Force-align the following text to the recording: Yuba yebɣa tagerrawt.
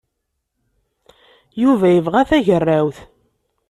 Yuba 1.61 1.87
yebɣa 1.91 2.21
tagerrawt. 2.29 2.97